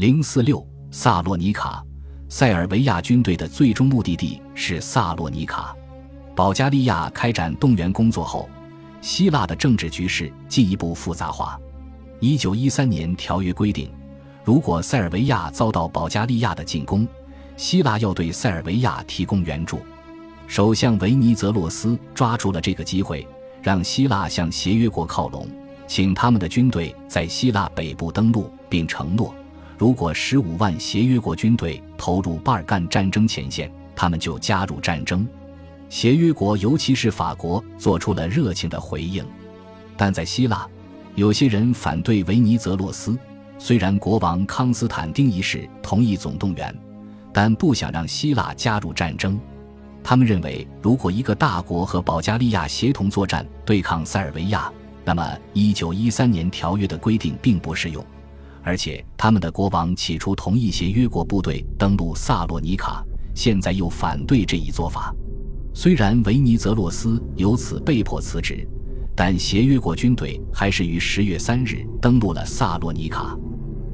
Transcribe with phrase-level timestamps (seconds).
[0.00, 1.84] 零四六萨洛尼卡，
[2.30, 5.76] 塞尔维亚军队的最终目的地是萨洛尼卡。
[6.34, 8.48] 保加利亚开展动员工作后，
[9.02, 11.60] 希腊的政治局势进一步复杂化。
[12.18, 13.92] 一九一三年条约规定，
[14.42, 17.06] 如果塞尔维亚遭到保加利亚的进攻，
[17.58, 19.80] 希腊要对塞尔维亚提供援助。
[20.46, 23.28] 首相维尼泽洛斯抓住了这个机会，
[23.60, 25.46] 让希腊向协约国靠拢，
[25.86, 29.34] 请他们的军队在希腊北部登陆，并承诺。
[29.80, 35.26] 如果十五万协约国军队投入巴尔干战争前线，他们就加入战争。
[35.88, 39.24] 协约国，尤其是法国，做出了热情的回应。
[39.96, 40.68] 但在希腊，
[41.14, 43.18] 有些人反对维尼泽洛斯。
[43.58, 46.78] 虽然国王康斯坦丁一世同意总动员，
[47.32, 49.40] 但不想让希腊加入战争。
[50.04, 54.70] 他们认为，如果一个大国和保加利亚协同作战对抗塞尔维亚，
[55.06, 58.04] 那么1913年条约的规定并不适用。
[58.62, 63.02] 而且，他们的国王起初同意协约国部队登陆萨洛尼卡，
[63.34, 65.14] 现在又反对这一做法。
[65.72, 68.66] 虽然维尼泽洛斯由此被迫辞职，
[69.16, 73.34] 但协约国军队还是于十月三日登陆了萨洛尼卡。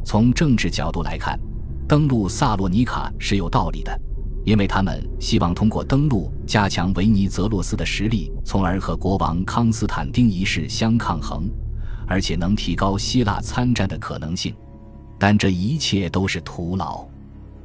[0.05, 1.39] 从政治角度来看，
[1.87, 4.01] 登陆萨洛尼卡是有道理的，
[4.45, 11.49] 因为他们希望通过登陆加强维尼泽洛斯的实力，从而和国王康斯坦丁一世相抗衡。
[12.09, 14.55] 而且能提高希腊参战的可能性，
[15.19, 17.05] 但这一切都是徒劳。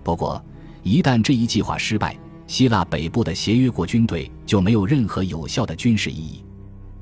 [0.03, 0.43] 不过，
[0.83, 6.43] 一旦这一计划失败，希腊北部的协约国军队就没有任何有效的军事意义。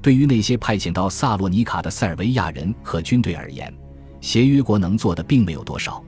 [0.01, 3.73] 对于那些派遣到萨洛尼卡的塞尔维亚人和军队而言，
[4.21, 6.03] 协约国能做的并没有多少。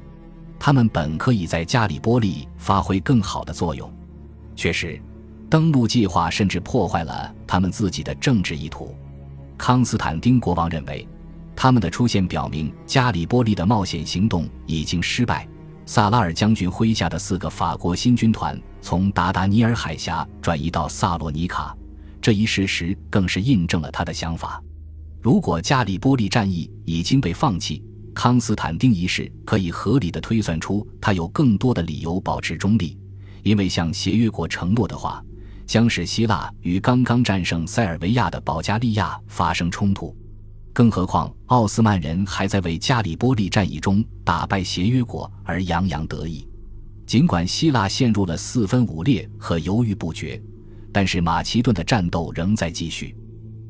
[0.59, 3.91] 他们本可以在加里波利发挥更好的作用。
[4.55, 5.01] 确实，
[5.49, 8.95] 登陆计划甚至破坏了他们自己的政治意图。
[9.57, 11.07] 康斯坦丁国王认为。
[11.61, 15.47] 他们的出现表明，加里波利的冒险行动已经失败。
[15.85, 21.77] 萨拉尔将军麾下的四个法国新军团从达达尼尔海峡转移到萨洛尼卡，
[22.19, 24.59] 这一事实更是印证了他的想法。
[25.21, 32.97] 如果加里波利战役已经被放弃，康斯坦丁一世可以合理的推算出他有更多的理由保持中立，
[33.43, 35.23] 因为向协约国承诺的话，
[35.67, 40.17] 将使希腊与刚刚战胜塞尔维亚的保加利亚发生冲突。
[40.73, 46.47] 更何况，奥斯曼人还在为加里波利战役中打败协约国而洋洋得意。
[47.05, 50.41] 尽管希腊陷入了四分五裂和犹豫不决，
[50.93, 53.13] 但是马其顿的战斗仍在继续。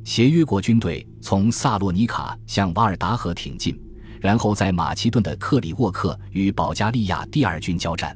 [0.03, 3.79] 协约国军队从萨洛尼卡向瓦尔达河挺进，
[4.19, 8.15] 然后在马其顿的克里沃克与保加利亚第二军交战。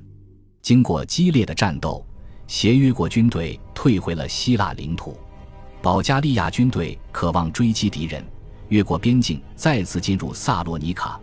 [0.61, 2.05] 经过激烈的战斗，
[2.45, 5.17] 协约国军队退回了希腊领土。
[5.81, 8.23] 保加利亚军队渴望追击敌人。
[8.69, 11.19] 越过边境，再次进入萨洛尼卡。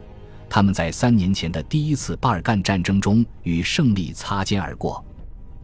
[0.48, 5.02] 他们在三年前的第一次巴尔干战争中与胜利擦肩而过，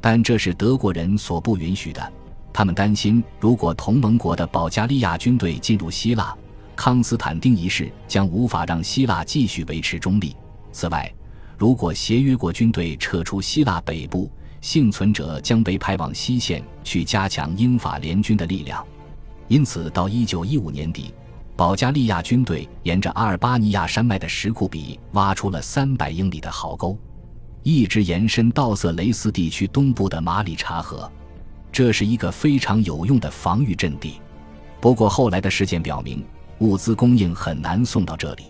[0.01, 2.13] 但这是德国人所不允许的。
[2.53, 6.35] 他们担心，如果同盟国的保加利亚军队进入希腊，
[6.75, 10.35] 康斯坦丁一世将无法让希腊继续维持中立。
[10.73, 11.13] 此外，
[11.59, 18.85] 如果协约国军队撤出希腊北部，幸存者将被派往西线去加强英法联军的力量。
[19.49, 21.13] 因此，到一九一五年底。
[21.59, 26.97] 保加利亚军队沿着阿尔巴尼亚山脉的石库比挖出了三百英里的壕沟，
[27.65, 31.11] 一直延伸到色雷斯地区东部的马里察河。
[31.73, 34.21] 这是一个非常有用的防御阵地。
[34.81, 36.25] 不过，后来的事件表明，
[36.61, 38.45] 物资供应很难送到这里。